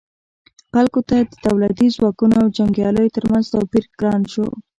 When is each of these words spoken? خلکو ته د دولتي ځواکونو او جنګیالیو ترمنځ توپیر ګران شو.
خلکو 0.73 0.99
ته 1.09 1.17
د 1.31 1.33
دولتي 1.47 1.87
ځواکونو 1.95 2.35
او 2.41 2.47
جنګیالیو 2.57 3.13
ترمنځ 3.15 3.45
توپیر 3.53 3.85
ګران 3.99 4.21
شو. 4.31 4.47